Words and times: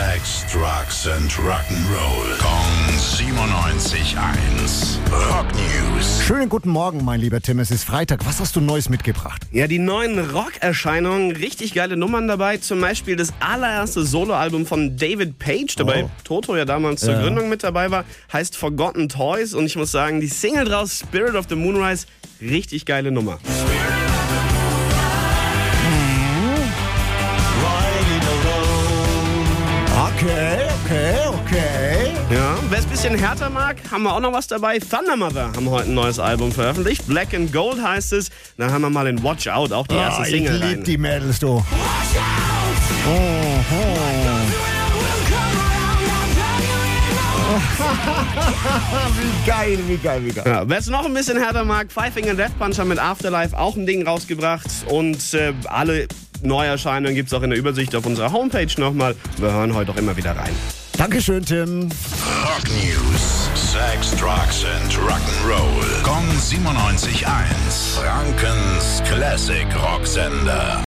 Sex, 0.00 0.46
Drugs 0.50 1.06
and 1.06 1.30
Rock'n'Roll. 1.32 2.38
Kong 2.38 2.88
97.1. 2.96 4.96
Rock 5.12 5.44
News. 5.52 6.22
Schönen 6.26 6.48
guten 6.48 6.70
Morgen, 6.70 7.04
mein 7.04 7.20
lieber 7.20 7.42
Tim. 7.42 7.58
Es 7.58 7.70
ist 7.70 7.84
Freitag. 7.84 8.24
Was 8.24 8.40
hast 8.40 8.56
du 8.56 8.62
Neues 8.62 8.88
mitgebracht? 8.88 9.42
Ja, 9.52 9.66
die 9.66 9.78
neuen 9.78 10.18
Rock-Erscheinungen, 10.30 11.32
richtig 11.32 11.74
geile 11.74 11.98
Nummern 11.98 12.28
dabei. 12.28 12.56
Zum 12.56 12.80
Beispiel 12.80 13.14
das 13.14 13.34
allererste 13.40 14.02
Soloalbum 14.06 14.64
von 14.64 14.96
David 14.96 15.38
Page, 15.38 15.74
der 15.76 15.84
bei 15.84 16.04
Oh. 16.04 16.10
Toto 16.24 16.56
ja 16.56 16.64
damals 16.64 17.02
zur 17.02 17.12
Ja. 17.12 17.20
Gründung 17.20 17.50
mit 17.50 17.62
dabei 17.62 17.90
war, 17.90 18.06
heißt 18.32 18.56
Forgotten 18.56 19.10
Toys. 19.10 19.52
Und 19.52 19.66
ich 19.66 19.76
muss 19.76 19.92
sagen, 19.92 20.22
die 20.22 20.28
Single 20.28 20.64
draus, 20.64 21.00
Spirit 21.00 21.34
of 21.34 21.44
the 21.50 21.56
Moonrise, 21.56 22.06
richtig 22.40 22.86
geile 22.86 23.10
Nummer. 23.10 23.38
Okay, 30.20 30.58
okay, 30.84 31.14
okay. 31.28 32.12
Ja, 32.30 32.54
wer 32.68 32.78
es 32.78 32.84
ein 32.84 32.90
bisschen 32.90 33.14
härter 33.18 33.48
mag, 33.48 33.78
haben 33.90 34.02
wir 34.02 34.12
auch 34.14 34.20
noch 34.20 34.34
was 34.34 34.46
dabei. 34.46 34.78
Thunder 34.78 35.16
Mother 35.16 35.46
haben 35.46 35.70
heute 35.70 35.88
ein 35.88 35.94
neues 35.94 36.18
Album 36.18 36.52
veröffentlicht. 36.52 37.06
Black 37.06 37.32
and 37.32 37.50
Gold 37.54 37.82
heißt 37.82 38.12
es. 38.12 38.28
Da 38.58 38.70
haben 38.70 38.82
wir 38.82 38.90
mal 38.90 39.06
in 39.06 39.22
Watch 39.22 39.48
Out 39.48 39.72
auch 39.72 39.86
die 39.86 39.94
erste 39.94 40.20
Ah, 40.20 40.24
ich 40.26 40.30
Single 40.32 40.56
lieb 40.56 40.76
rein. 40.76 40.84
die 40.84 40.98
Mädels, 40.98 41.38
du. 41.38 41.48
Oh, 41.56 41.64
wie 49.20 49.46
geil, 49.50 49.78
wie 49.88 49.96
geil, 49.96 50.20
wie 50.24 50.30
geil. 50.32 50.44
Ja, 50.46 50.68
Wer 50.68 50.78
es 50.78 50.86
noch 50.88 51.06
ein 51.06 51.14
bisschen 51.14 51.38
härter 51.38 51.64
mag, 51.64 51.90
Five 51.90 52.12
Finger 52.14 52.34
Death 52.34 52.56
Punch 52.58 52.78
haben 52.78 52.88
mit 52.88 52.98
Afterlife 52.98 53.58
auch 53.58 53.74
ein 53.76 53.86
Ding 53.86 54.06
rausgebracht. 54.06 54.66
Und 54.88 55.34
äh, 55.34 55.52
alle 55.66 56.06
Neuerscheinungen 56.42 57.14
gibt 57.14 57.28
es 57.28 57.34
auch 57.34 57.42
in 57.42 57.50
der 57.50 57.58
Übersicht 57.58 57.94
auf 57.94 58.06
unserer 58.06 58.32
Homepage 58.32 58.68
nochmal. 58.78 59.14
Wir 59.38 59.52
hören 59.52 59.74
heute 59.74 59.92
auch 59.92 59.96
immer 59.96 60.16
wieder 60.16 60.36
rein. 60.36 60.54
Dankeschön, 60.96 61.44
Tim. 61.44 61.82
Rock 61.82 62.68
News. 62.68 63.48
Sex, 63.54 64.10
Drugs 64.16 64.64
and 64.64 64.92
Rock'n'Roll. 64.98 66.02
Kong 66.02 66.24
97.1. 66.38 67.24
Frankens 67.96 69.02
Classic 69.08 69.66
Rocksender. 69.76 70.78